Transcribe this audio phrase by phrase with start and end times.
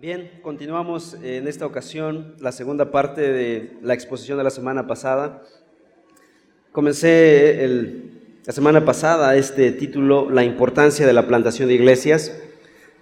[0.00, 5.42] Bien, continuamos en esta ocasión la segunda parte de la exposición de la semana pasada.
[6.70, 7.66] Comencé
[8.46, 12.32] la semana pasada este título, La importancia de la plantación de iglesias,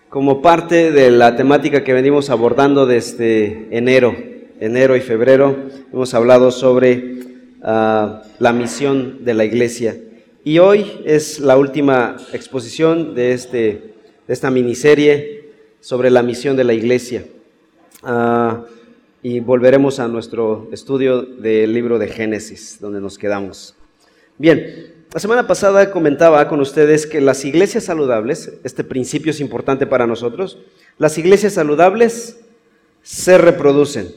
[0.09, 4.17] como parte de la temática que venimos abordando desde enero,
[4.59, 5.55] enero y febrero.
[5.93, 7.19] Hemos hablado sobre
[7.63, 9.99] ah, la misión de la iglesia.
[10.45, 13.93] Y hoy es la última exposición de, este,
[14.27, 15.36] de esta miniserie
[15.87, 17.27] sobre la misión de la iglesia.
[18.03, 18.65] Ah,
[19.23, 23.77] y volveremos a nuestro estudio del libro de Génesis, donde nos quedamos.
[24.37, 29.87] Bien, la semana pasada comentaba con ustedes que las iglesias saludables, este principio es importante
[29.87, 30.59] para nosotros,
[30.99, 32.41] las iglesias saludables
[33.05, 34.09] se reproducen,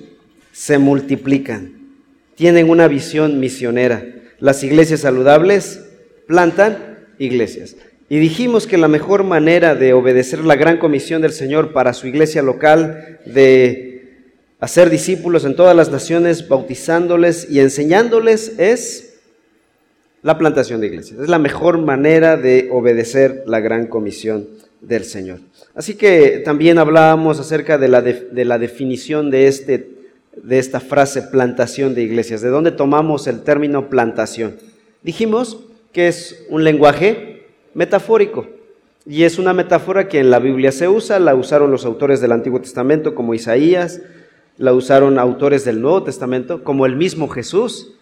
[0.52, 1.88] se multiplican,
[2.34, 4.04] tienen una visión misionera.
[4.40, 5.86] Las iglesias saludables
[6.26, 7.76] plantan iglesias.
[8.09, 12.08] Y dijimos que la mejor manera de obedecer la gran comisión del Señor para su
[12.08, 14.26] iglesia local, de
[14.59, 19.19] hacer discípulos en todas las naciones, bautizándoles y enseñándoles, es
[20.23, 21.19] la plantación de iglesias.
[21.19, 24.47] Es la mejor manera de obedecer la gran comisión
[24.81, 25.39] del Señor.
[25.75, 29.88] Así que también hablábamos acerca de la, de, la definición de, este,
[30.36, 34.56] de esta frase plantación de iglesias, de dónde tomamos el término plantación.
[35.03, 35.59] Dijimos
[35.94, 37.28] que es un lenguaje
[37.73, 38.48] metafórico.
[39.06, 42.31] Y es una metáfora que en la Biblia se usa, la usaron los autores del
[42.31, 44.02] Antiguo Testamento como Isaías,
[44.58, 47.95] la usaron autores del Nuevo Testamento como el mismo Jesús.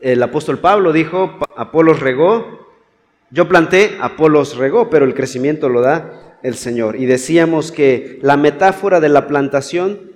[0.00, 2.68] El apóstol Pablo dijo, Apolos regó,
[3.30, 6.96] yo planté, Apolos regó, pero el crecimiento lo da el Señor.
[6.96, 10.12] Y decíamos que la metáfora de la plantación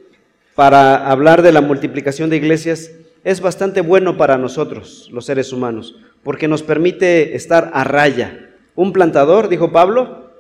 [0.55, 2.93] para hablar de la multiplicación de iglesias
[3.25, 8.48] es bastante bueno para nosotros, los seres humanos, porque nos permite estar a raya,
[8.79, 10.31] un plantador, dijo Pablo,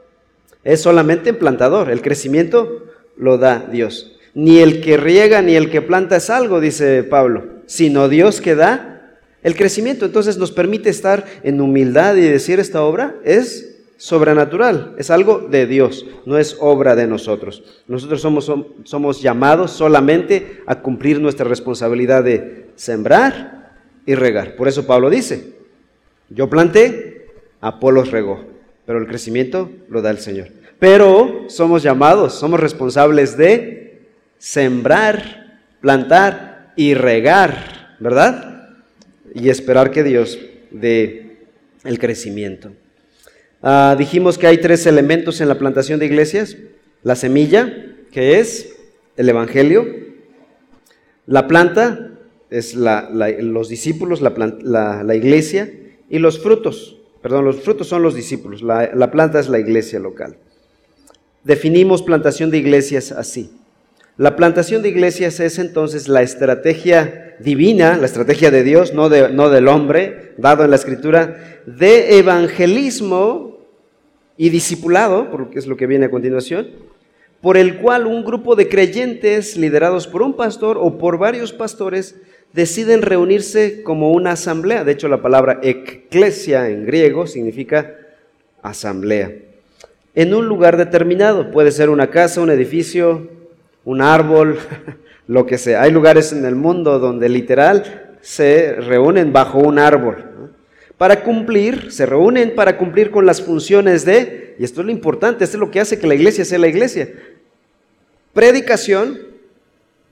[0.62, 1.90] es solamente un plantador.
[1.90, 2.84] El crecimiento
[3.16, 4.16] lo da Dios.
[4.32, 8.54] Ni el que riega ni el que planta es algo, dice Pablo, sino Dios que
[8.54, 10.04] da el crecimiento.
[10.04, 15.66] Entonces nos permite estar en humildad y decir esta obra es sobrenatural, es algo de
[15.66, 17.64] Dios, no es obra de nosotros.
[17.88, 18.52] Nosotros somos,
[18.84, 23.72] somos llamados solamente a cumplir nuestra responsabilidad de sembrar
[24.06, 24.54] y regar.
[24.54, 25.54] Por eso Pablo dice,
[26.30, 27.17] yo planté,
[27.60, 28.44] Apolos regó,
[28.86, 30.48] pero el crecimiento lo da el Señor.
[30.78, 34.08] Pero somos llamados, somos responsables de
[34.38, 38.76] sembrar, plantar y regar, ¿verdad?
[39.34, 40.38] Y esperar que Dios
[40.70, 41.38] dé
[41.84, 42.72] el crecimiento.
[43.60, 46.56] Ah, dijimos que hay tres elementos en la plantación de iglesias.
[47.02, 48.76] La semilla, que es
[49.16, 49.86] el Evangelio.
[51.26, 52.12] La planta
[52.50, 55.72] es los discípulos, la, la iglesia.
[56.08, 60.36] Y los frutos, Perdón, los frutos son los discípulos, la, planta es la iglesia local.
[61.42, 63.50] Definimos plantación de iglesias así.
[64.16, 69.30] La plantación de iglesias es entonces la estrategia divina, la estrategia de Dios, no, de,
[69.30, 73.58] no, del hombre, dado en la escritura, de evangelismo
[74.36, 76.68] y discipulado, porque es lo que viene a continuación,
[77.40, 82.16] por el cual un grupo de creyentes liderados por un pastor o por varios pastores
[82.52, 84.84] deciden reunirse como una asamblea.
[84.84, 87.94] De hecho, la palabra eclesia en griego significa
[88.62, 89.32] asamblea.
[90.14, 93.28] En un lugar determinado, puede ser una casa, un edificio,
[93.84, 94.58] un árbol,
[95.26, 95.82] lo que sea.
[95.82, 100.24] Hay lugares en el mundo donde literal se reúnen bajo un árbol.
[100.96, 105.44] Para cumplir, se reúnen para cumplir con las funciones de, y esto es lo importante,
[105.44, 107.08] esto es lo que hace que la iglesia sea la iglesia,
[108.32, 109.18] predicación,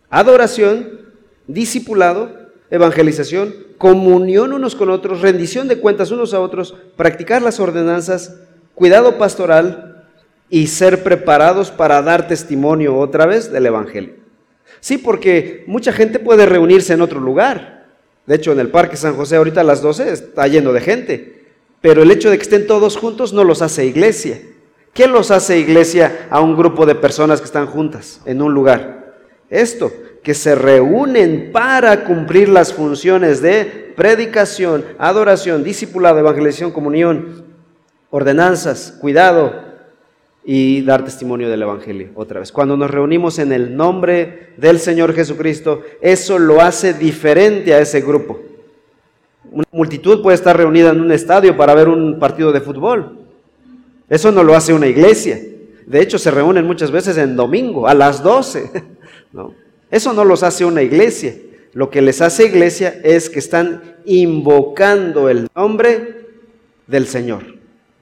[0.09, 1.06] adoración,
[1.47, 2.31] discipulado,
[2.71, 8.37] evangelización, comunión unos con otros, rendición de cuentas unos a otros, practicar las ordenanzas,
[8.75, 10.05] cuidado pastoral
[10.49, 14.15] y ser preparados para dar testimonio otra vez del Evangelio.
[14.81, 17.87] Sí, porque mucha gente puede reunirse en otro lugar.
[18.27, 21.47] De hecho, en el Parque San José ahorita a las 12 está lleno de gente.
[21.81, 24.41] Pero el hecho de que estén todos juntos no los hace iglesia.
[24.93, 29.15] ¿Qué los hace iglesia a un grupo de personas que están juntas en un lugar?
[29.51, 29.93] Esto,
[30.27, 37.45] que se reúnen para cumplir las funciones de predicación, adoración, discipulado, evangelización, comunión,
[38.11, 39.55] ordenanzas, cuidado
[40.45, 42.51] y dar testimonio del Evangelio otra vez.
[42.51, 48.01] Cuando nos reunimos en el nombre del Señor Jesucristo, eso lo hace diferente a ese
[48.01, 48.41] grupo.
[49.53, 53.17] Una multitud puede estar reunida en un estadio para ver un partido de fútbol.
[54.09, 55.39] Eso no lo hace una iglesia.
[55.87, 58.73] De hecho, se reúnen muchas veces en domingo, a las 12.
[59.33, 59.66] ¿no?
[59.91, 61.35] Eso no los hace una iglesia.
[61.73, 66.27] Lo que les hace iglesia es que están invocando el nombre
[66.87, 67.43] del Señor.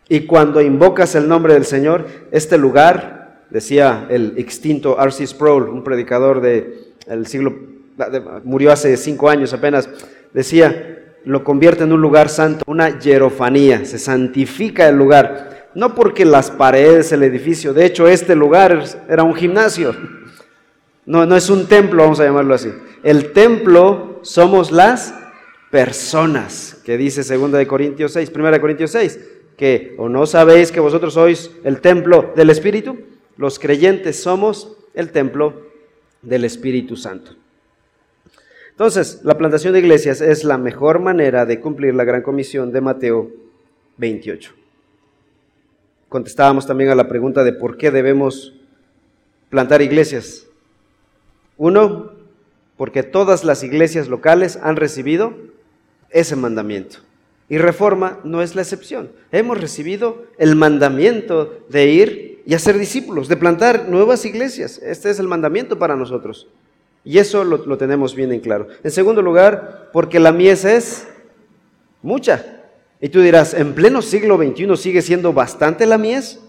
[0.09, 5.27] Y cuando invocas el nombre del Señor, este lugar decía el extinto R.C.
[5.27, 7.55] Sproul, un predicador del siglo,
[8.45, 9.89] murió hace cinco años apenas,
[10.33, 16.25] decía, lo convierte en un lugar santo, una hierofanía, se santifica el lugar, no porque
[16.25, 19.95] las paredes, el edificio, de hecho este lugar era un gimnasio,
[21.06, 22.73] no, no es un templo, vamos a llamarlo así.
[23.03, 25.15] El templo somos las
[25.71, 29.21] personas, que dice 2 de Corintios 6, 1 de Corintios 6,
[29.56, 32.99] que o no sabéis que vosotros sois el templo del Espíritu,
[33.37, 35.71] los creyentes somos el templo
[36.23, 37.33] del Espíritu Santo.
[38.71, 42.81] Entonces, la plantación de iglesias es la mejor manera de cumplir la gran comisión de
[42.81, 43.31] Mateo
[43.99, 44.53] 28.
[46.09, 48.55] Contestábamos también a la pregunta de por qué debemos
[49.49, 50.44] plantar iglesias.
[51.56, 52.12] Uno,
[52.77, 55.35] porque todas las iglesias locales han recibido
[56.11, 56.99] ese mandamiento.
[57.49, 59.11] Y Reforma no es la excepción.
[59.31, 64.79] Hemos recibido el mandamiento de ir y hacer discípulos, de plantar nuevas iglesias.
[64.83, 66.49] Este es el mandamiento para nosotros.
[67.05, 68.69] Y eso lo, tenemos bien en claro.
[68.83, 71.06] En segundo lugar, porque la mies es
[72.03, 72.62] mucha.
[73.01, 76.41] Y tú dirás, ¿en pleno siglo XXI sigue siendo bastante la mies?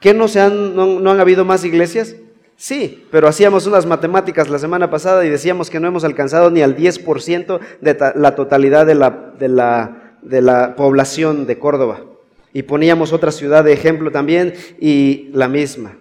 [0.00, 2.14] ¿Que no, se han, no, han habido más iglesias?
[2.60, 6.60] Sí, pero hacíamos unas matemáticas la semana pasada y decíamos que no hemos alcanzado ni
[6.60, 12.00] al 10% de la totalidad de la, población de Córdoba.
[12.52, 15.98] Y poníamos otra ciudad de ejemplo también y la misma.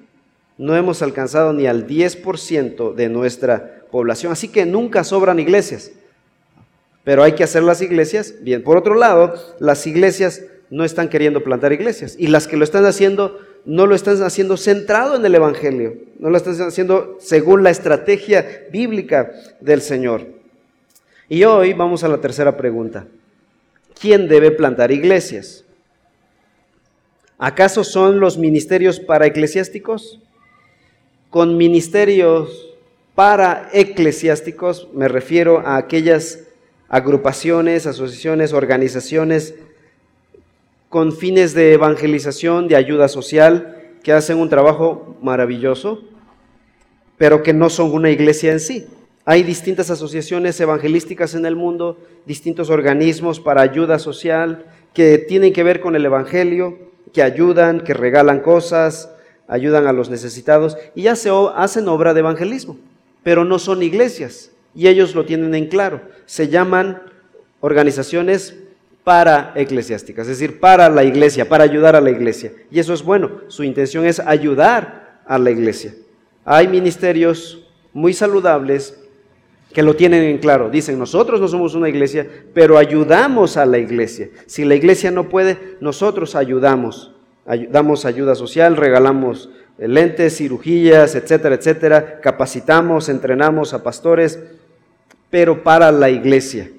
[0.57, 4.31] No hemos alcanzado ni al 10% de nuestra población.
[4.31, 5.91] Así que nunca sobran iglesias.
[7.03, 8.63] Pero hay que hacer las iglesias bien.
[8.63, 12.15] Por otro lado, las iglesias no están queriendo plantar iglesias.
[12.17, 15.97] Y las que lo están haciendo, no lo están haciendo centrado en el Evangelio.
[16.19, 20.25] No lo están haciendo según la estrategia bíblica del Señor.
[21.27, 23.07] Y hoy vamos a la tercera pregunta.
[23.99, 25.65] ¿Quién debe plantar iglesias?
[27.37, 30.21] ¿Acaso son los ministerios para eclesiásticos?
[31.29, 32.73] Con ministerios
[33.15, 36.39] para eclesiásticos me refiero a aquellas
[36.87, 39.55] agrupaciones, asociaciones, organizaciones
[40.89, 46.01] con fines de evangelización, de ayuda social, que hacen un trabajo maravilloso,
[47.17, 48.87] pero que no son una iglesia en sí.
[49.25, 55.63] Hay distintas asociaciones evangelísticas en el mundo, distintos organismos para ayuda social que tienen que
[55.63, 56.77] ver con el Evangelio,
[57.13, 59.11] que ayudan, que regalan cosas,
[59.47, 62.77] ayudan a los necesitados y ya se hacen obra de evangelismo
[63.27, 64.51] pero no son iglesias.
[64.73, 65.99] Y ellos lo tienen en claro.
[66.25, 67.01] Se llaman
[67.59, 68.55] organizaciones
[69.07, 72.51] para eclesiásticas, es decir, para la iglesia, para ayudar a la iglesia.
[72.69, 73.31] Y eso es bueno.
[73.47, 75.93] Su intención es ayudar a la iglesia.
[76.43, 79.01] Hay ministerios muy saludables
[79.71, 80.69] que lo tienen en claro.
[80.69, 84.27] Dicen, nosotros no somos una iglesia, pero ayudamos a la iglesia.
[84.45, 87.13] Si la iglesia no puede, nosotros ayudamos.
[87.69, 92.19] Damos ayuda social, regalamos lentes, cirugías, etcétera, etcétera.
[92.19, 94.37] Capacitamos, entrenamos a pastores,
[95.29, 96.71] pero para la iglesia.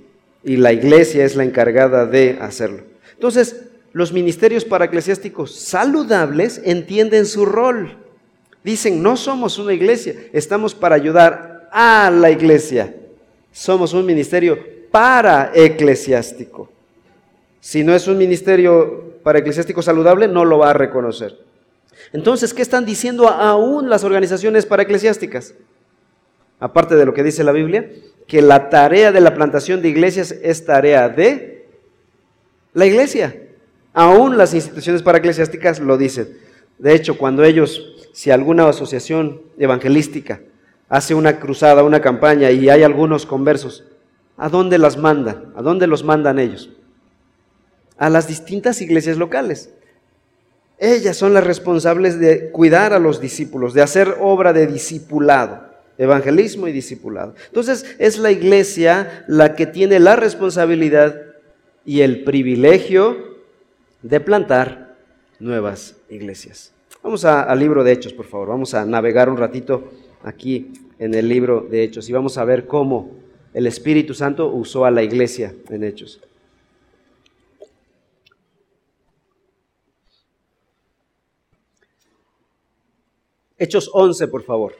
[0.48, 2.84] Y la iglesia es la encargada de hacerlo.
[3.12, 7.98] Entonces, los ministerios para eclesiásticos saludables entienden su rol.
[8.64, 12.96] Dicen, no somos una iglesia, estamos para ayudar a la iglesia.
[13.52, 14.58] Somos un ministerio
[14.90, 16.70] para eclesiástico.
[17.60, 21.36] Si no es un ministerio para eclesiástico saludable, no lo va a reconocer.
[22.14, 25.52] Entonces, ¿qué están diciendo aún las organizaciones para eclesiásticas?
[26.58, 27.90] Aparte de lo que dice la Biblia,
[28.28, 31.66] que la tarea de la plantación de iglesias es tarea de
[32.74, 33.34] la iglesia.
[33.94, 36.36] Aún las instituciones para eclesiásticas lo dicen.
[36.78, 40.40] De hecho, cuando ellos, si alguna asociación evangelística
[40.90, 43.84] hace una cruzada, una campaña y hay algunos conversos,
[44.36, 45.52] ¿a dónde las mandan?
[45.56, 46.70] ¿A dónde los mandan ellos?
[47.96, 49.70] A las distintas iglesias locales.
[50.78, 55.67] Ellas son las responsables de cuidar a los discípulos, de hacer obra de discipulado,
[55.98, 57.34] evangelismo y discipulado.
[57.46, 61.20] Entonces es la iglesia la que tiene la responsabilidad
[61.84, 63.36] y el privilegio
[64.02, 64.96] de plantar
[65.40, 66.72] nuevas iglesias.
[67.02, 68.48] Vamos al libro de Hechos, por favor.
[68.48, 69.90] Vamos a navegar un ratito
[70.22, 73.10] aquí en el libro de Hechos y vamos a ver cómo
[73.54, 76.20] el Espíritu Santo usó a la iglesia en Hechos.
[83.56, 84.74] Hechos 11, por favor.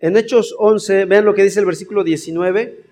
[0.00, 2.84] En Hechos 11, vean lo que dice el versículo 19.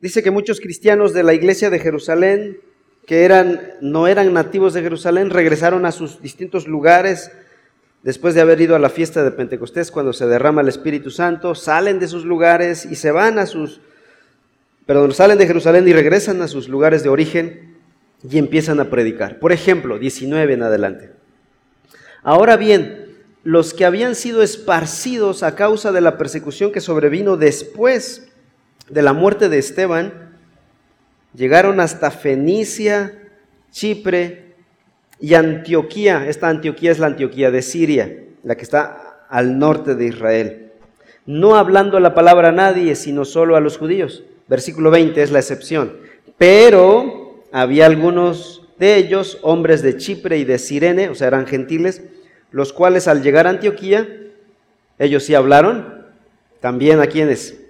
[0.00, 2.58] Dice que muchos cristianos de la iglesia de Jerusalén,
[3.06, 7.30] que eran, no eran nativos de Jerusalén, regresaron a sus distintos lugares
[8.02, 11.54] después de haber ido a la fiesta de Pentecostés, cuando se derrama el Espíritu Santo,
[11.54, 13.80] salen de sus lugares y se van a sus
[14.86, 17.76] perdón, salen de Jerusalén y regresan a sus lugares de origen
[18.28, 19.38] y empiezan a predicar.
[19.38, 21.10] Por ejemplo, 19 en adelante.
[22.22, 23.01] Ahora bien,
[23.44, 28.28] los que habían sido esparcidos a causa de la persecución que sobrevino después
[28.88, 30.36] de la muerte de Esteban,
[31.34, 33.18] llegaron hasta Fenicia,
[33.70, 34.54] Chipre
[35.18, 36.26] y Antioquía.
[36.28, 40.72] Esta Antioquía es la Antioquía de Siria, la que está al norte de Israel.
[41.26, 44.24] No hablando la palabra a nadie, sino solo a los judíos.
[44.48, 45.96] Versículo 20 es la excepción.
[46.36, 52.02] Pero había algunos de ellos, hombres de Chipre y de Sirene, o sea, eran gentiles,
[52.52, 54.08] los cuales al llegar a Antioquía,
[54.98, 56.06] ellos sí hablaron,
[56.60, 57.60] también a quienes,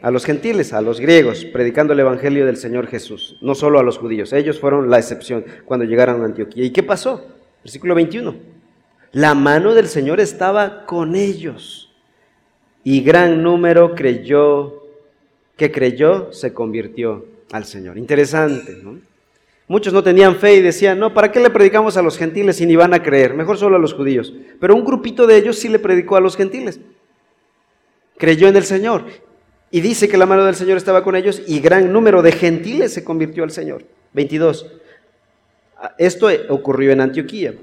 [0.00, 3.82] a los gentiles, a los griegos, predicando el Evangelio del Señor Jesús, no solo a
[3.82, 6.64] los judíos, ellos fueron la excepción cuando llegaron a Antioquía.
[6.64, 7.26] ¿Y qué pasó?
[7.64, 8.36] Versículo 21.
[9.12, 11.90] La mano del Señor estaba con ellos
[12.84, 14.82] y gran número creyó,
[15.56, 17.98] que creyó se convirtió al Señor.
[17.98, 18.98] Interesante, ¿no?
[19.68, 22.64] Muchos no tenían fe y decían, no, ¿para qué le predicamos a los gentiles si
[22.64, 23.34] ni van a creer?
[23.34, 24.32] Mejor solo a los judíos.
[24.58, 26.80] Pero un grupito de ellos sí le predicó a los gentiles.
[28.16, 29.04] Creyó en el Señor.
[29.70, 32.94] Y dice que la mano del Señor estaba con ellos y gran número de gentiles
[32.94, 33.84] se convirtió al Señor.
[34.14, 34.66] 22.
[35.98, 37.54] Esto ocurrió en Antioquía.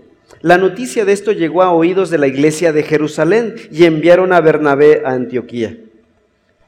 [0.42, 4.42] La noticia de esto llegó a oídos de la iglesia de Jerusalén y enviaron a
[4.42, 5.78] Bernabé a Antioquía.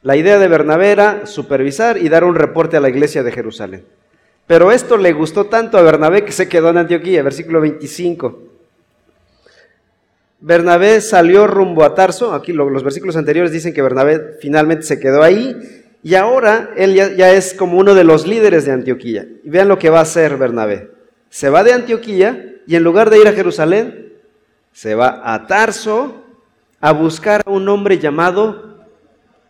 [0.02, 3.84] La idea de Bernabé era supervisar y dar un reporte a la iglesia de Jerusalén.
[4.48, 8.40] Pero esto le gustó tanto a Bernabé que se quedó en Antioquía, versículo 25.
[10.40, 15.24] Bernabé salió rumbo a Tarso, aquí los versículos anteriores dicen que Bernabé finalmente se quedó
[15.24, 19.28] ahí y ahora él ya, es como uno de los líderes de Antioquía.
[19.44, 20.92] Y vean lo que va a hacer Bernabé.
[21.30, 24.14] Se va de Antioquía y en lugar de ir a Jerusalén,
[24.72, 26.24] se va a Tarso
[26.80, 28.86] a buscar a un hombre llamado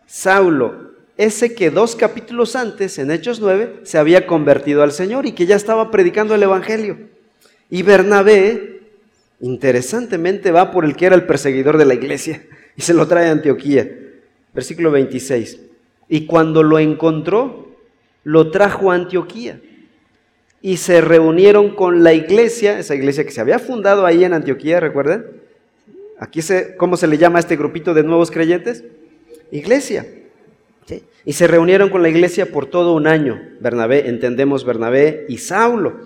[0.06, 0.87] Saulo,
[1.18, 5.46] ese que dos capítulos antes, en Hechos 9, se había convertido al Señor y que
[5.46, 6.96] ya estaba predicando el Evangelio.
[7.68, 8.82] Y Bernabé,
[9.40, 12.46] interesantemente, va por el que era el perseguidor de la iglesia
[12.76, 13.90] y se lo trae a Antioquía.
[14.54, 15.58] Versículo 26.
[16.08, 17.76] Y cuando lo encontró,
[18.22, 19.60] lo trajo a Antioquía.
[20.62, 24.78] Y se reunieron con la iglesia, esa iglesia que se había fundado ahí en Antioquía,
[24.78, 25.26] ¿recuerdan?
[26.20, 28.84] Aquí se, ¿cómo se le llama a este grupito de nuevos creyentes?
[29.50, 30.06] Iglesia.
[31.24, 36.00] Y se reunieron con la iglesia por todo un año, Bernabé, entendemos Bernabé y Saulo,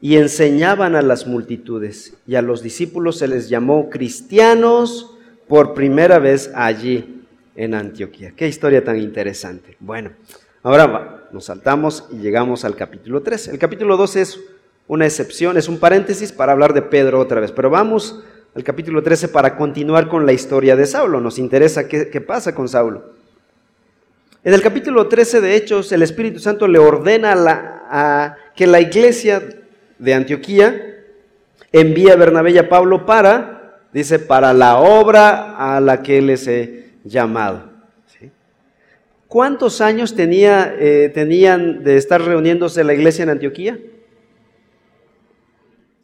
[0.00, 2.14] y enseñaban a las multitudes.
[2.26, 5.16] Y a los discípulos se les llamó cristianos
[5.48, 7.22] por primera vez allí
[7.54, 8.32] en Antioquía.
[8.36, 9.76] Qué historia tan interesante.
[9.80, 10.10] Bueno,
[10.62, 13.48] ahora nos saltamos y llegamos al capítulo 3.
[13.48, 14.40] El capítulo 2 es
[14.88, 18.22] una excepción, es un paréntesis para hablar de Pedro otra vez, pero vamos
[18.54, 21.20] al capítulo 13 para continuar con la historia de Saulo.
[21.20, 23.21] Nos interesa qué, qué pasa con Saulo.
[24.44, 29.40] En el capítulo 13 de Hechos, el Espíritu Santo le ordena que la iglesia
[30.00, 31.04] de Antioquía
[31.70, 36.48] envíe a Bernabé y a Pablo para, dice, para la obra a la que les
[36.48, 37.70] he llamado.
[39.28, 43.78] ¿Cuántos años tenía, eh, tenían de estar reuniéndose la iglesia en Antioquía?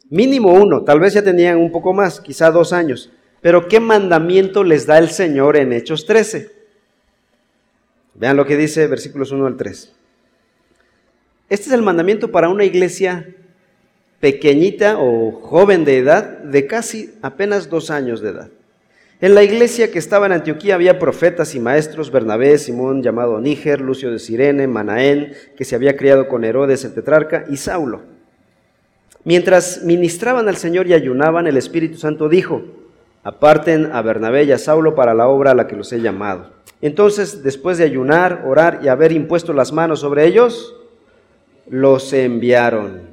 [0.09, 3.11] Mínimo uno, tal vez ya tenían un poco más, quizá dos años.
[3.41, 6.58] Pero ¿qué mandamiento les da el Señor en Hechos 13?
[8.19, 9.93] Vean lo que dice versículos 1 al 3.
[11.49, 13.27] Este es el mandamiento para una iglesia
[14.19, 18.49] pequeñita o joven de edad, de casi apenas dos años de edad.
[19.21, 23.81] En la iglesia que estaba en Antioquía había profetas y maestros, Bernabé, Simón llamado Níger,
[23.81, 28.01] Lucio de Sirene, Manaén, que se había criado con Herodes el tetrarca, y Saulo.
[29.23, 32.63] Mientras ministraban al Señor y ayunaban, el Espíritu Santo dijo,
[33.23, 36.58] aparten a Bernabé y a Saulo para la obra a la que los he llamado.
[36.81, 40.75] Entonces, después de ayunar, orar y haber impuesto las manos sobre ellos,
[41.67, 43.09] los enviaron.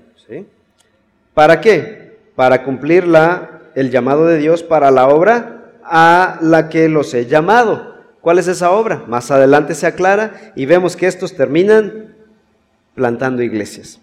[1.34, 2.16] ¿Para qué?
[2.34, 7.26] Para cumplir la, el llamado de Dios para la obra a la que los he
[7.26, 7.94] llamado.
[8.20, 9.04] ¿Cuál es esa obra?
[9.06, 12.14] Más adelante se aclara y vemos que estos terminan
[12.94, 14.00] plantando iglesias.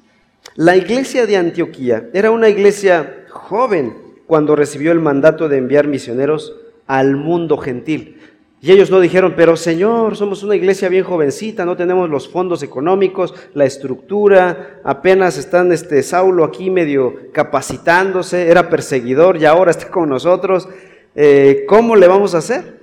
[0.55, 6.55] La iglesia de Antioquía era una iglesia joven cuando recibió el mandato de enviar misioneros
[6.87, 8.19] al mundo gentil.
[8.63, 12.63] Y ellos no dijeron, pero Señor, somos una iglesia bien jovencita, no tenemos los fondos
[12.63, 19.89] económicos, la estructura, apenas están este Saulo aquí medio capacitándose, era perseguidor y ahora está
[19.89, 20.69] con nosotros.
[21.13, 22.79] Eh, ¿Cómo le vamos a hacer?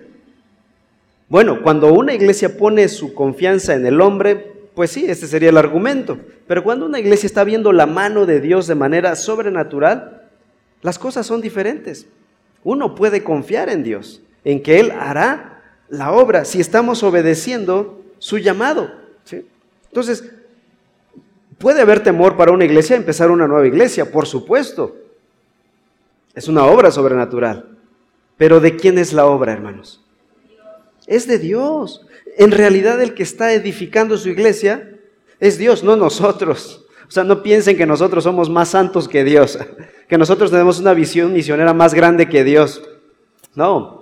[1.31, 5.57] Bueno, cuando una iglesia pone su confianza en el hombre, pues sí, este sería el
[5.57, 6.19] argumento.
[6.47, 10.29] Pero cuando una iglesia está viendo la mano de Dios de manera sobrenatural,
[10.83, 12.07] las cosas son diferentes.
[12.65, 15.57] Uno puede confiar en Dios, en que Él hará
[15.91, 18.91] la obra si estamos obedeciendo su llamado.
[19.89, 20.25] Entonces,
[21.59, 24.97] puede haber temor para una iglesia empezar una nueva iglesia, por supuesto.
[26.35, 27.77] Es una obra sobrenatural.
[28.37, 30.03] Pero ¿de quién es la obra, hermanos?
[31.07, 32.07] Es de Dios.
[32.39, 34.97] En realidad el que está edificando su iglesia
[35.41, 36.87] es Dios, no nosotros.
[37.09, 39.59] O sea, no piensen que nosotros somos más santos que Dios,
[40.09, 42.83] que nosotros tenemos una visión misionera más grande que Dios.
[43.57, 44.00] No,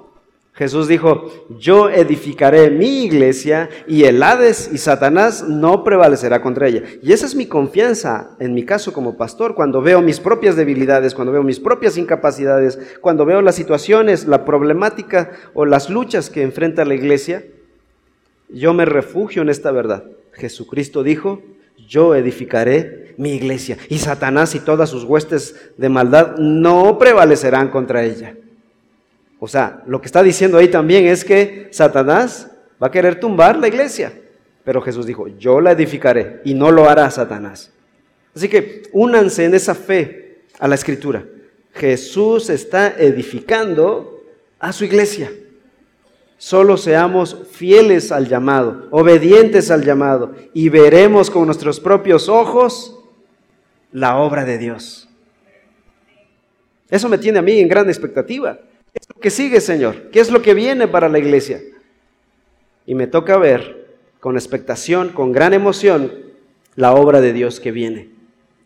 [0.59, 6.83] Jesús dijo, yo edificaré mi iglesia y el Hades y Satanás no prevalecerá contra ella.
[7.01, 11.15] Y esa es mi confianza en mi caso como pastor, cuando veo mis propias debilidades,
[11.15, 16.43] cuando veo mis propias incapacidades, cuando veo las situaciones, la problemática o las luchas que
[16.43, 17.45] enfrenta la iglesia,
[18.49, 20.07] yo me refugio en esta verdad.
[20.33, 21.41] Jesucristo dijo,
[21.87, 28.03] yo edificaré mi iglesia y Satanás y todas sus huestes de maldad no prevalecerán contra
[28.03, 28.35] ella.
[29.39, 32.51] O sea, lo que está diciendo ahí también es que Satanás
[32.83, 34.13] va a querer tumbar la iglesia.
[34.65, 37.73] Pero Jesús dijo, yo la edificaré y no lo hará Satanás.
[38.35, 41.25] Así que únanse en esa fe a la escritura.
[41.73, 44.25] Jesús está edificando
[44.59, 45.31] a su iglesia.
[46.37, 52.97] Solo seamos fieles al llamado, obedientes al llamado y veremos con nuestros propios ojos
[53.91, 55.09] la obra de Dios.
[56.91, 58.59] Eso me tiene a mí en gran expectativa.
[58.99, 60.11] ¿Qué es lo que sigue, Señor?
[60.11, 61.61] ¿Qué es lo que viene para la iglesia?
[62.85, 66.13] Y me toca ver con expectación, con gran emoción,
[66.75, 68.11] la obra de Dios que viene,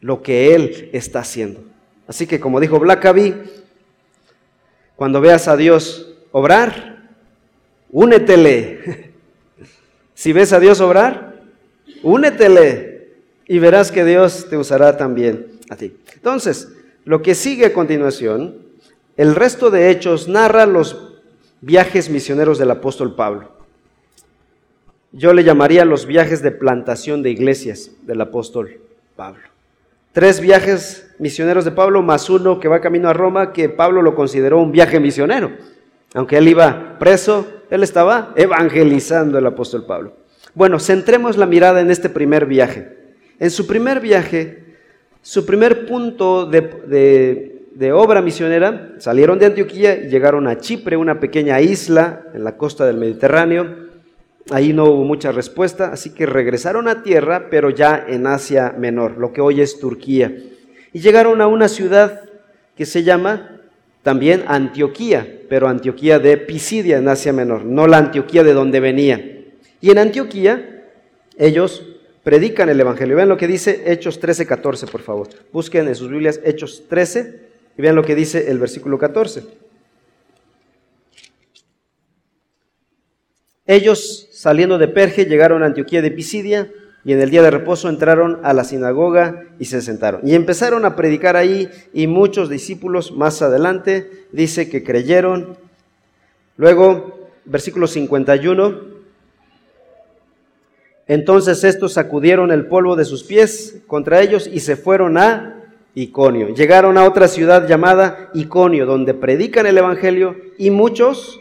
[0.01, 1.63] lo que Él está haciendo.
[2.07, 3.35] Así que como dijo Blackaby,
[4.97, 7.11] cuando veas a Dios obrar,
[7.91, 9.13] únetele.
[10.15, 11.43] Si ves a Dios obrar,
[12.05, 13.09] únetele
[13.49, 15.97] y verás que Dios te usará también a ti.
[16.15, 16.69] Entonces,
[17.05, 18.62] lo que sigue a continuación
[19.17, 21.13] el resto de hechos narra los
[21.61, 23.51] viajes misioneros del apóstol Pablo.
[25.13, 28.81] Yo le llamaría los viajes de plantación de iglesias del apóstol
[29.15, 29.43] Pablo.
[30.13, 34.15] Tres viajes misioneros de Pablo, más uno que va camino a Roma, que Pablo lo
[34.15, 35.53] consideró un viaje misionero.
[36.15, 40.15] Aunque él iba preso, él estaba evangelizando el apóstol Pablo.
[40.55, 42.97] Bueno, centremos la mirada en este primer viaje.
[43.39, 44.65] En su primer viaje,
[45.23, 50.97] su primer punto de, de de obra misionera, salieron de Antioquía y llegaron a Chipre,
[50.97, 53.91] una pequeña isla en la costa del Mediterráneo.
[54.51, 59.17] Ahí no hubo mucha respuesta, así que regresaron a tierra, pero ya en Asia Menor,
[59.19, 60.37] lo que hoy es Turquía.
[60.93, 62.23] Y llegaron a una ciudad
[62.77, 63.61] que se llama
[64.03, 69.25] también Antioquía, pero Antioquía de Pisidia en Asia Menor, no la Antioquía de donde venía.
[69.81, 70.85] Y en Antioquía
[71.39, 71.87] ellos
[72.23, 73.17] predican el Evangelio.
[73.17, 75.29] Vean lo que dice Hechos 13, 14, por favor.
[75.53, 77.42] Busquen en sus Biblias Hechos 13,
[77.77, 79.45] y vean lo que dice el versículo 14.
[83.67, 86.71] Ellos, saliendo de Perge, llegaron a Antioquía de Pisidia
[87.05, 90.21] y en el día de reposo entraron a la sinagoga y se sentaron.
[90.25, 95.57] Y empezaron a predicar ahí y muchos discípulos más adelante dice que creyeron.
[96.57, 98.93] Luego, versículo 51.
[101.09, 105.62] Entonces estos sacudieron el polvo de sus pies contra ellos y se fueron a
[105.95, 106.55] Iconio.
[106.55, 111.41] Llegaron a otra ciudad llamada Iconio, donde predican el Evangelio y muchos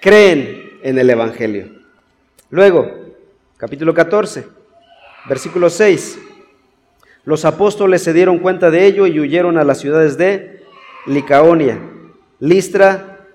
[0.00, 1.70] creen en el Evangelio.
[2.50, 2.90] Luego,
[3.56, 4.46] capítulo 14,
[5.28, 6.18] versículo 6.
[7.24, 10.64] Los apóstoles se dieron cuenta de ello y huyeron a las ciudades de
[11.06, 11.80] Licaonia,
[12.40, 13.28] Listra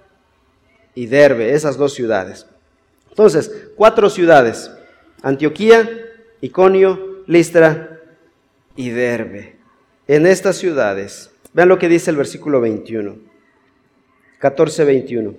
[0.93, 2.47] y Derbe, esas dos ciudades.
[3.09, 4.69] Entonces, cuatro ciudades,
[5.21, 5.89] Antioquía,
[6.41, 8.01] Iconio, Listra
[8.75, 9.56] y Derbe
[10.07, 11.31] en estas ciudades.
[11.53, 13.17] Vean lo que dice el versículo 21,
[14.39, 15.33] 14, 21.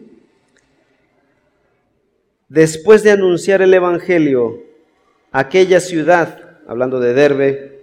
[2.48, 4.62] Después de anunciar el Evangelio,
[5.32, 7.78] aquella ciudad, hablando de Derbe,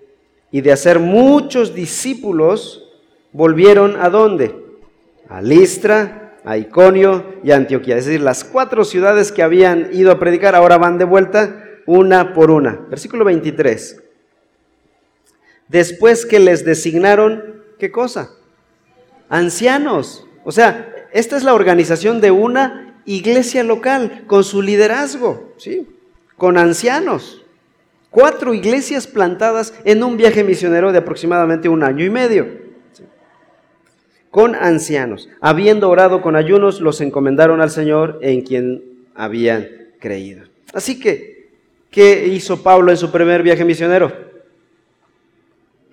[0.51, 2.89] y de hacer muchos discípulos,
[3.31, 4.55] volvieron a dónde?
[5.27, 7.97] A Listra, a Iconio y a Antioquía.
[7.97, 12.33] Es decir, las cuatro ciudades que habían ido a predicar ahora van de vuelta una
[12.33, 12.85] por una.
[12.89, 14.04] Versículo 23
[15.67, 18.31] después que les designaron, ¿qué cosa?
[19.29, 20.25] Ancianos.
[20.43, 25.87] O sea, esta es la organización de una iglesia local con su liderazgo, ¿sí?
[26.37, 27.43] Con ancianos.
[28.09, 32.65] Cuatro iglesias plantadas en un viaje misionero de aproximadamente un año y medio.
[34.29, 35.29] Con ancianos.
[35.39, 38.83] Habiendo orado con ayunos, los encomendaron al Señor en quien
[39.15, 39.67] habían
[39.99, 40.43] creído.
[40.73, 41.49] Así que,
[41.89, 44.24] ¿qué hizo Pablo en su primer viaje misionero?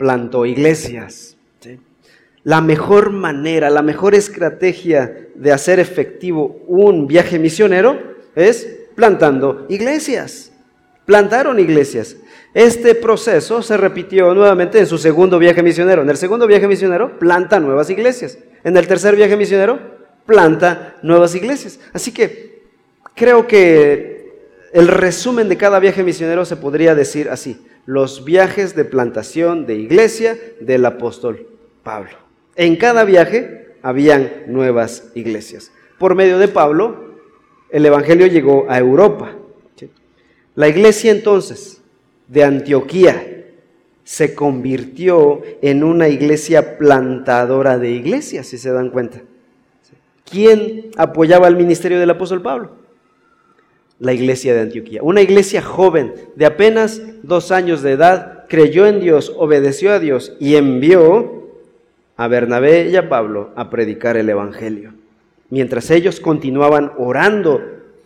[0.02, 1.36] Plantó iglesias.
[2.42, 10.50] La mejor manera, la mejor estrategia de hacer efectivo un viaje misionero es plantando iglesias.
[11.06, 12.16] plantaron iglesias.
[12.52, 16.02] Este proceso se repitió nuevamente en su segundo viaje misionero.
[16.02, 18.38] En el segundo viaje misionero planta nuevas iglesias.
[18.64, 19.78] En el tercer viaje misionero
[20.26, 21.78] planta nuevas iglesias.
[21.92, 22.64] Así que
[23.14, 24.32] creo que
[24.72, 27.64] el resumen de cada viaje misionero se podría decir así.
[27.84, 31.48] Los viajes de plantación de iglesia del apóstol
[31.82, 32.16] Pablo.
[32.54, 35.72] En cada viaje habían nuevas iglesias.
[35.98, 37.16] Por medio de Pablo,
[37.70, 39.36] el Evangelio llegó a Europa.
[40.54, 41.80] La iglesia entonces
[42.28, 43.46] de Antioquía
[44.04, 49.22] se convirtió en una iglesia plantadora de iglesias, si se dan cuenta.
[50.30, 52.81] ¿Quién apoyaba el ministerio del apóstol Pablo?
[53.98, 55.02] La iglesia de Antioquía.
[55.02, 60.34] Una iglesia joven de apenas dos años de edad creyó en Dios, obedeció a Dios
[60.40, 61.48] y envió
[62.16, 64.92] a Bernabé y a Pablo a predicar el Evangelio,
[65.48, 67.62] mientras ellos continuaban orando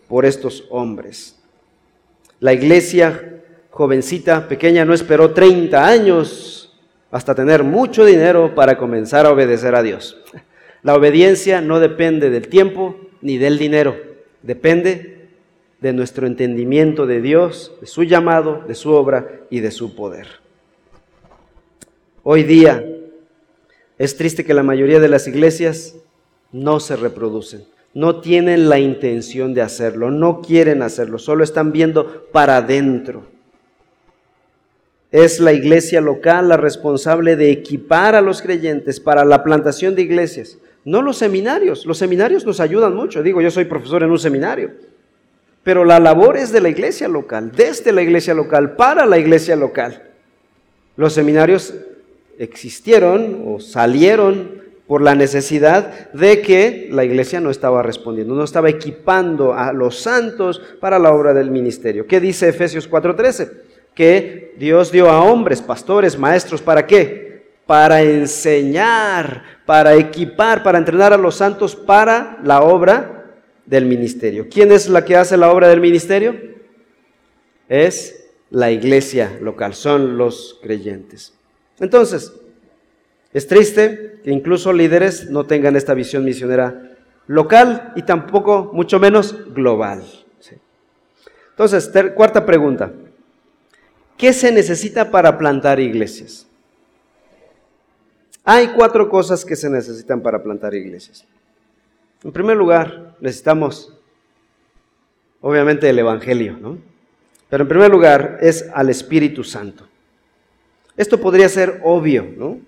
[0.07, 1.37] por estos hombres.
[2.39, 6.79] La iglesia jovencita, pequeña, no esperó 30 años
[7.11, 10.17] hasta tener mucho dinero para comenzar a obedecer a Dios.
[10.83, 13.97] La obediencia no depende del tiempo ni del dinero,
[14.43, 15.16] depende
[15.79, 20.27] de nuestro entendimiento de Dios, de su llamado, de su obra y de su poder.
[22.23, 22.85] Hoy día
[23.97, 25.95] es triste que la mayoría de las iglesias
[26.51, 27.65] no se reproducen
[27.97, 33.23] no tienen la intención de hacerlo, no quieren hacerlo, solo están viendo para adentro.
[35.11, 40.03] Es la iglesia local la responsable de equipar a los creyentes para la plantación de
[40.03, 41.87] iglesias, no los seminarios.
[41.87, 44.73] Los seminarios nos ayudan mucho, digo, yo soy profesor en un seminario,
[45.67, 49.57] pero la labor es de la iglesia local, desde la iglesia local, para la iglesia
[49.57, 50.01] local.
[50.95, 51.73] Los seminarios
[52.39, 58.69] existieron o salieron por la necesidad de que la iglesia no estaba respondiendo, no estaba
[58.69, 62.07] equipando a los santos para la obra del ministerio.
[62.07, 63.51] ¿Qué dice Efesios 4:13?
[63.93, 67.57] Que Dios dio a hombres, pastores, maestros, ¿para qué?
[67.65, 73.16] Para enseñar, para equipar, para entrenar a los santos para la obra
[73.67, 74.47] del ministerio.
[74.49, 76.35] ¿Quién es la que hace la obra del ministerio?
[77.69, 81.33] Es la iglesia local, son los creyentes.
[81.79, 82.33] Entonces,
[83.33, 86.95] es triste que incluso líderes no tengan esta visión misionera
[87.27, 90.03] local y tampoco, mucho menos, global.
[91.49, 92.93] Entonces, cuarta pregunta.
[94.15, 96.47] ¿Qué se necesita para plantar iglesias?
[98.43, 101.25] Hay cuatro cosas que se necesitan para plantar iglesias.
[102.23, 103.93] En primer lugar, necesitamos,
[105.41, 106.77] obviamente, el Evangelio, ¿no?
[107.49, 109.87] Pero en primer lugar es al Espíritu Santo.
[110.97, 112.59] Esto podría ser obvio, ¿no?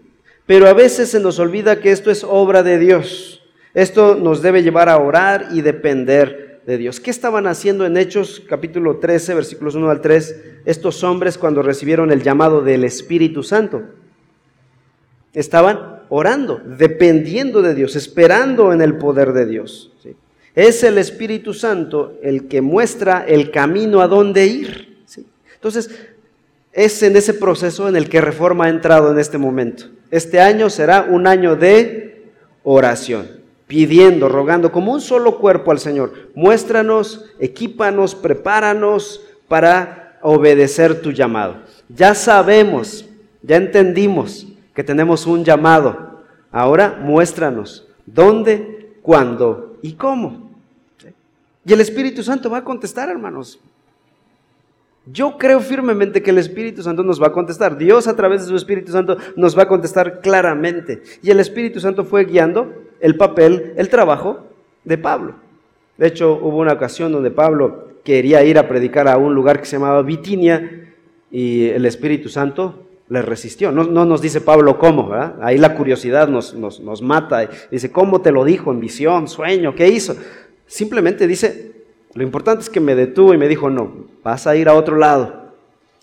[0.46, 3.44] Pero a veces se nos olvida que esto es obra de Dios.
[3.74, 7.00] Esto nos debe llevar a orar y depender de Dios.
[7.00, 12.12] ¿Qué estaban haciendo en Hechos capítulo 13, versículos 1 al 3, estos hombres cuando recibieron
[12.12, 13.84] el llamado del Espíritu Santo?
[15.34, 19.92] Estaban orando, dependiendo de Dios, esperando en el poder de Dios.
[20.56, 24.98] Es el Espíritu Santo el que muestra el camino a dónde ir.
[25.54, 25.90] Entonces,
[26.74, 29.86] es en ese proceso en el que Reforma ha entrado en este momento.
[30.12, 32.32] Este año será un año de
[32.64, 33.28] oración,
[33.68, 36.14] pidiendo, rogando como un solo cuerpo al Señor.
[36.36, 41.58] Muéstranos, equípanos, prepáranos para obedecer tu llamado.
[41.90, 43.06] Ya sabemos,
[43.42, 44.48] ya entendimos
[44.80, 46.22] que tenemos un llamado.
[46.54, 50.52] Ahora muéstranos dónde, cuándo y cómo.
[51.66, 53.60] Y el Espíritu Santo va a contestar, hermanos.
[55.06, 57.78] Yo creo firmemente que el Espíritu Santo nos va a contestar.
[57.78, 61.04] Dios a través de su Espíritu Santo nos va a contestar claramente.
[61.22, 64.46] Y el Espíritu Santo fue guiando el papel, el trabajo
[64.86, 65.36] de Pablo.
[65.98, 69.66] De hecho, hubo una ocasión donde Pablo quería ir a predicar a un lugar que
[69.66, 70.94] se llamaba Bitinia
[71.30, 73.72] y el Espíritu Santo le resistió.
[73.72, 75.12] No, nos dice Pablo cómo.
[75.42, 77.50] Ahí la curiosidad nos, nos, nos mata.
[77.72, 79.76] Dice, ¿cómo te lo dijo en visión, sueño?
[79.76, 80.16] ¿Qué hizo?
[80.68, 81.72] Simplemente dice,
[82.14, 84.96] lo importante es que me detuvo y me dijo, no, vas a ir a otro
[84.96, 85.50] lado.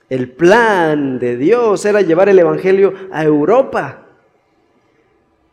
[0.09, 4.07] El plan de Dios era llevar el Evangelio a Europa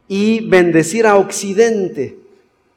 [0.07, 2.19] y bendecir a Occidente.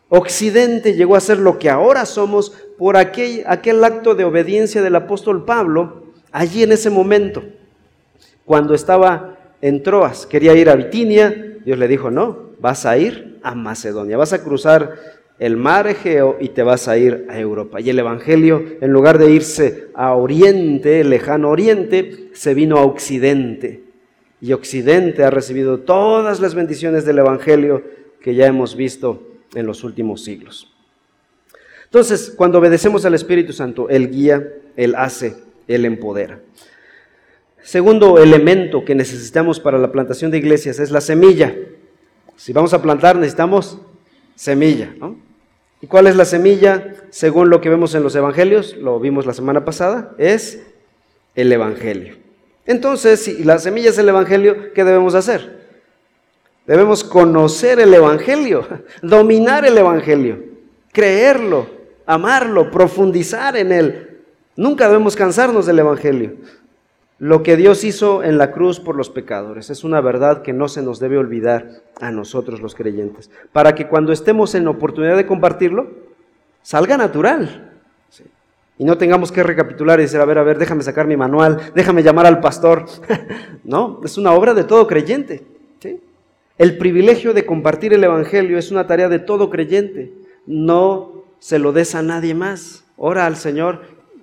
[0.08, 4.96] Occidente llegó a ser lo que ahora somos por aquel, aquel acto de obediencia del
[4.96, 7.42] apóstol Pablo allí en ese momento.
[8.46, 13.40] Cuando estaba en Troas, quería ir a Bitinia, Dios le dijo, no, vas a ir
[13.42, 14.94] a Macedonia, vas a cruzar
[15.40, 17.80] el mar Egeo y te vas a ir a Europa.
[17.80, 23.82] Y el Evangelio, en lugar de irse a Oriente, lejano Oriente, se vino a Occidente.
[24.40, 27.82] Y Occidente ha recibido todas las bendiciones del Evangelio
[28.20, 30.72] que ya hemos visto en los últimos siglos.
[31.84, 35.34] Entonces, cuando obedecemos al Espíritu Santo, Él guía, Él hace,
[35.66, 36.38] Él empodera.
[37.66, 41.52] Segundo elemento que necesitamos para la plantación de iglesias es la semilla.
[42.36, 43.80] Si vamos a plantar necesitamos
[44.36, 44.94] semilla.
[45.80, 46.94] ¿Y cuál es la semilla?
[47.10, 50.62] Según lo que vemos en los evangelios, lo vimos la semana pasada, es
[51.34, 52.14] el evangelio.
[52.66, 55.66] Entonces, si la semilla es el evangelio, ¿qué debemos hacer?
[56.68, 58.64] Debemos conocer el evangelio,
[59.02, 60.38] dominar el evangelio,
[60.92, 61.68] creerlo,
[62.06, 64.20] amarlo, profundizar en él.
[64.54, 66.36] Nunca debemos cansarnos del evangelio.
[67.18, 70.68] Lo que Dios hizo en la cruz por los pecadores es una verdad que no
[70.68, 75.26] se nos debe olvidar a nosotros los creyentes, para que cuando estemos en oportunidad de
[75.26, 75.88] compartirlo,
[76.62, 77.72] salga natural.
[78.78, 81.72] Y no tengamos que recapitular y decir, a ver, a ver, déjame sacar mi manual,
[81.74, 82.84] déjame llamar al pastor.
[83.64, 85.46] no, es una obra de todo creyente.
[86.58, 90.12] El privilegio de compartir el Evangelio es una tarea de todo creyente.
[90.46, 92.84] No se lo des a nadie más.
[92.96, 93.82] Ora al Señor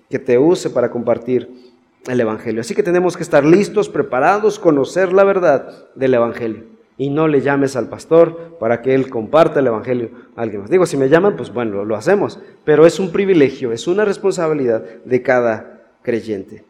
[0.09, 1.62] que te use para compartir
[2.07, 2.61] el Evangelio.
[2.61, 6.65] Así que tenemos que estar listos, preparados, conocer la verdad del Evangelio.
[6.97, 10.69] Y no le llames al pastor para que él comparta el Evangelio a alguien más.
[10.69, 12.39] Digo, si me llaman, pues bueno, lo hacemos.
[12.65, 16.63] Pero es un privilegio, es una responsabilidad de cada creyente.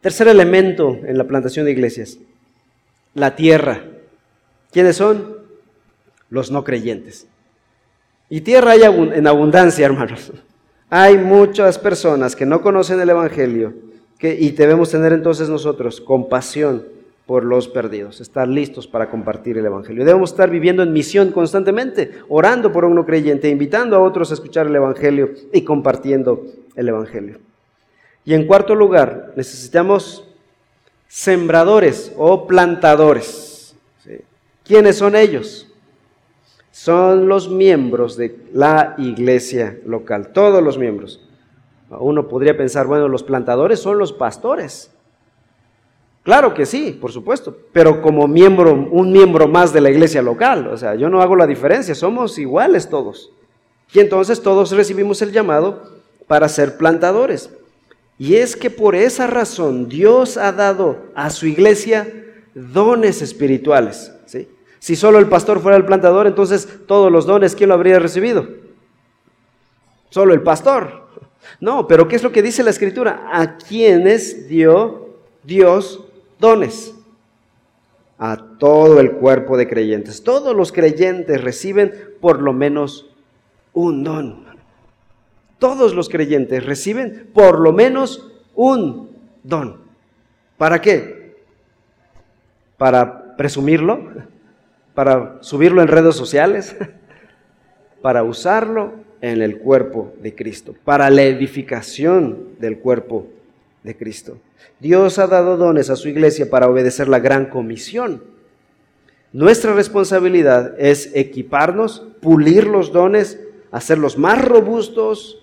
[0.00, 2.18] Tercer elemento en la plantación de iglesias,
[3.14, 3.84] la tierra.
[4.70, 5.38] ¿Quiénes son?
[6.30, 7.26] Los no creyentes.
[8.28, 10.32] Y tierra hay en abundancia, hermanos.
[10.88, 13.89] Hay muchas personas que no conocen el Evangelio
[14.22, 16.84] y debemos tener entonces nosotros compasión
[17.26, 20.04] por los perdidos, estar listos para compartir el Evangelio.
[20.04, 24.66] Debemos estar viviendo en misión constantemente, orando por uno creyente, invitando a otros a escuchar
[24.66, 27.38] el Evangelio y compartiendo el Evangelio.
[28.24, 30.24] Y en cuarto lugar, necesitamos
[31.06, 33.76] sembradores o plantadores.
[34.64, 35.68] ¿Quiénes son ellos?
[36.72, 41.20] Son los miembros de la iglesia local, todos los miembros.
[41.90, 44.92] Uno podría pensar, bueno, los plantadores son los pastores.
[46.22, 50.68] Claro que sí, por supuesto, pero como miembro, un miembro más de la iglesia local,
[50.68, 53.32] o sea, yo no hago la diferencia, somos iguales todos.
[53.92, 55.82] Y entonces todos recibimos el llamado
[56.26, 57.50] para ser plantadores.
[58.18, 62.06] Y es que por esa razón Dios ha dado a su iglesia
[62.54, 64.14] dones espirituales.
[64.78, 68.48] Si solo el pastor fuera el plantador, entonces todos los dones, ¿quién lo habría recibido?
[70.08, 71.06] Solo el pastor.
[71.58, 73.28] No, pero ¿qué es lo que dice la escritura?
[73.32, 76.04] ¿A quienes dio Dios
[76.38, 76.94] dones?
[78.18, 80.22] A todo el cuerpo de creyentes.
[80.22, 83.10] Todos los creyentes reciben por lo menos
[83.72, 84.44] un don.
[85.58, 89.10] Todos los creyentes reciben por lo menos un
[89.42, 89.78] don.
[90.56, 91.36] ¿Para qué?
[92.76, 94.10] ¿Para presumirlo?
[94.94, 96.76] ¿Para subirlo en redes sociales?
[98.02, 99.09] ¿Para usarlo?
[99.20, 103.26] En el cuerpo de Cristo, para la edificación del cuerpo
[103.82, 104.38] de Cristo.
[104.78, 108.22] Dios ha dado dones a su iglesia para obedecer la gran comisión.
[109.32, 113.38] Nuestra responsabilidad es equiparnos, pulir los dones,
[113.70, 115.38] hacerlos más robustos,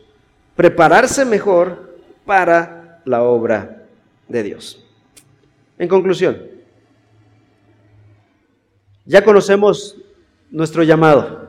[0.56, 3.84] prepararse mejor para la obra
[4.28, 4.84] de Dios.
[5.78, 6.38] En conclusión,
[9.06, 9.96] ya conocemos
[10.52, 11.47] nuestro llamado.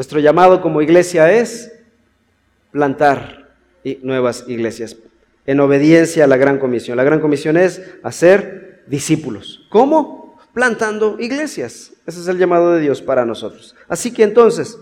[0.00, 1.78] Nuestro llamado como iglesia es
[2.70, 3.50] plantar
[4.00, 4.96] nuevas iglesias
[5.44, 6.96] en obediencia a la gran comisión.
[6.96, 9.66] La gran comisión es hacer discípulos.
[9.68, 10.38] ¿Cómo?
[10.54, 11.92] Plantando iglesias.
[12.06, 13.76] Ese es el llamado de Dios para nosotros.
[13.88, 14.78] Así que entonces,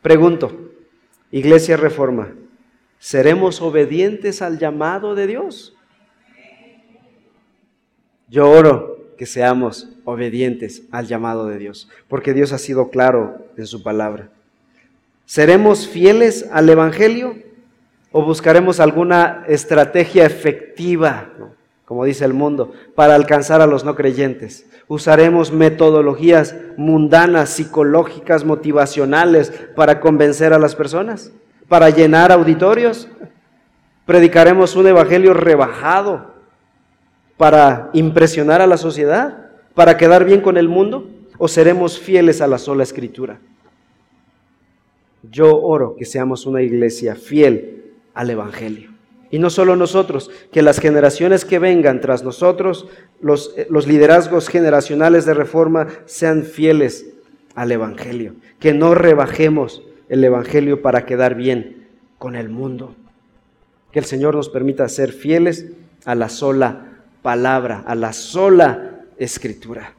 [0.00, 0.72] pregunto,
[1.30, 2.32] Iglesia Reforma,
[2.98, 5.74] ¿seremos obedientes al llamado de Dios?
[8.30, 13.66] Yo oro que seamos obedientes al llamado de Dios, porque Dios ha sido claro en
[13.66, 14.30] su palabra.
[15.28, 17.36] ¿Seremos fieles al Evangelio
[18.12, 21.28] o buscaremos alguna estrategia efectiva,
[21.84, 24.64] como dice el mundo, para alcanzar a los no creyentes?
[24.88, 31.30] ¿Usaremos metodologías mundanas, psicológicas, motivacionales para convencer a las personas?
[31.68, 33.06] ¿Para llenar auditorios?
[34.06, 36.32] ¿Predicaremos un Evangelio rebajado
[37.36, 39.50] para impresionar a la sociedad?
[39.74, 41.06] ¿Para quedar bien con el mundo?
[41.36, 43.40] ¿O seremos fieles a la sola escritura?
[45.30, 48.90] Yo oro que seamos una iglesia fiel al Evangelio.
[49.30, 52.86] Y no solo nosotros, que las generaciones que vengan tras nosotros,
[53.20, 57.06] los, eh, los, liderazgos generacionales de reforma sean fieles
[57.54, 58.34] al Evangelio.
[58.58, 62.94] Que no rebajemos el Evangelio para quedar bien con el mundo.
[63.92, 65.66] Que el Señor nos permita ser fieles
[66.06, 69.94] a la sola palabra, a la sola escritura.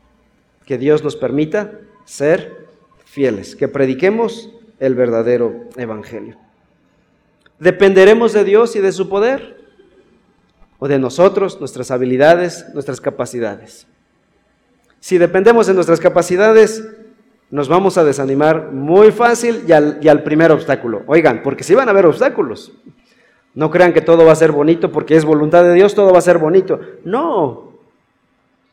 [0.66, 2.66] Que Dios nos permita ser
[3.06, 3.56] fieles.
[3.56, 6.38] Que prediquemos el verdadero evangelio.
[7.60, 9.60] ¿Dependeremos de Dios y de su poder?
[10.80, 13.86] o de nosotros, nuestras habilidades, nuestras capacidades.
[15.02, 16.88] Si dependemos de nuestras capacidades,
[17.52, 21.04] nos vamos a desanimar muy fácil y al, primer obstáculo.
[21.08, 22.74] Oigan, porque si van a haber obstáculos.
[23.56, 26.20] No crean que todo va a ser bonito porque es voluntad de Dios, todo va
[26.20, 26.80] a ser bonito.
[27.04, 27.74] No,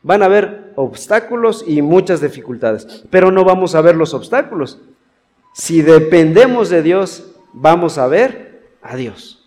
[0.03, 4.79] van a haber obstáculos y muchas dificultades, pero no vamos a ver los obstáculos.
[5.57, 9.43] Si dependemos de Dios, vamos a ver a Dios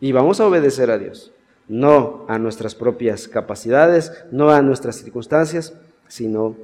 [0.00, 1.30] y vamos a obedecer a Dios,
[1.68, 5.72] no a nuestras propias capacidades, no a nuestras circunstancias,
[6.08, 6.56] sino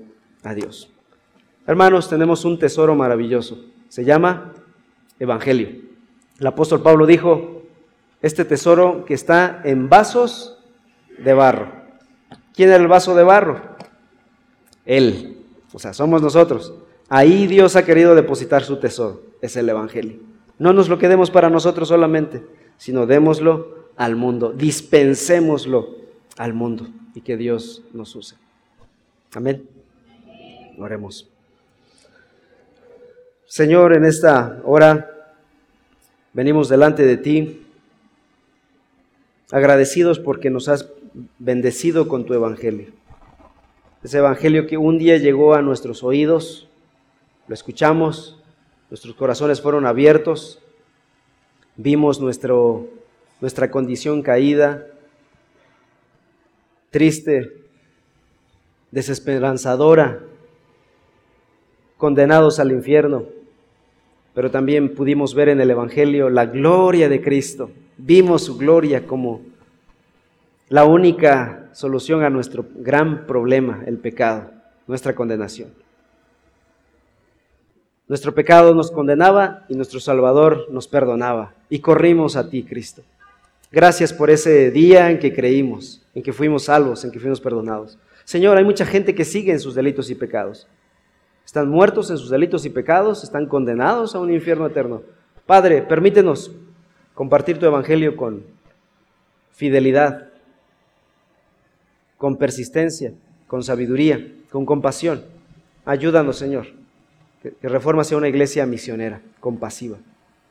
[0.43, 0.91] a Dios.
[1.69, 3.65] Hermanos, tenemos un tesoro maravilloso.
[3.89, 4.55] Se llama
[5.21, 5.69] Evangelio.
[6.41, 7.63] El apóstol Pablo dijo,
[8.23, 10.59] este tesoro que está en vasos
[11.17, 11.71] de barro.
[12.57, 13.61] ¿Quién era el vaso de barro?
[14.85, 15.47] Él.
[15.73, 16.75] O sea, somos nosotros.
[17.13, 19.21] Ahí Dios ha querido depositar su tesoro.
[19.43, 20.21] Es el Evangelio.
[20.59, 22.43] No nos lo quedemos para nosotros solamente,
[22.77, 24.53] sino démoslo al mundo.
[24.53, 25.97] Dispensémoslo
[26.37, 28.37] al mundo y que Dios nos use.
[29.35, 29.69] Amén.
[30.79, 31.29] Oremos.
[33.45, 35.35] Señor, en esta hora
[36.33, 37.67] venimos delante de ti,
[39.51, 40.89] agradecidos porque nos has
[41.41, 42.93] bendecido con tu evangelio.
[44.05, 46.70] Ese evangelio que un día llegó a nuestros oídos,
[47.51, 48.41] lo escuchamos,
[48.91, 50.61] nuestros corazones fueron abiertos,
[51.75, 52.87] vimos nuestro,
[53.41, 54.87] nuestra condición caída,
[56.91, 57.51] triste,
[58.93, 60.21] desesperanzadora,
[61.99, 63.25] condenados al infierno
[64.33, 67.73] pero también pudimos ver en el Evangelio la gloria de Cristo.
[67.99, 69.41] Vimos su gloria como
[70.69, 74.53] la única solución a nuestro gran problema, el pecado,
[74.87, 75.71] nuestra condenación.
[78.11, 83.03] Nuestro pecado nos condenaba y nuestro Salvador nos perdonaba y corrimos a ti, Cristo.
[83.71, 87.99] Gracias por ese día en que creímos, en que fuimos salvos, en que fuimos perdonados.
[88.25, 90.67] Señor, hay mucha gente que sigue en sus delitos y pecados.
[91.47, 95.03] Están muertos en sus delitos y pecados, están condenados a un infierno eterno.
[95.47, 96.51] Padre, permítenos
[97.15, 98.43] compartir tu evangelio con
[99.53, 100.31] fidelidad,
[102.19, 103.13] con persistencia,
[103.47, 105.23] con sabiduría, con compasión.
[105.85, 106.80] Ayúdanos, Señor,
[107.43, 109.99] que, Reforma sea una iglesia misionera, compasiva.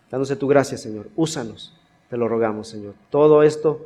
[0.09, 1.07] Dándose tu gracia, Señor.
[1.15, 1.77] Úsanos,
[2.09, 2.95] te lo rogamos, Señor.
[3.09, 3.85] Todo esto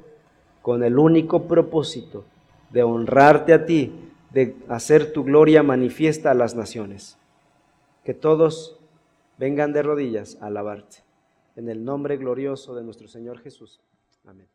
[0.61, 2.23] con el único propósito
[2.71, 3.93] de honrarte a ti
[4.31, 7.17] de hacer tu gloria manifiesta a las naciones.
[8.03, 8.79] Que todos
[9.37, 10.97] vengan de rodillas a alabarte.
[11.55, 13.79] En el nombre glorioso de nuestro Señor Jesús.
[14.25, 14.52] Amén.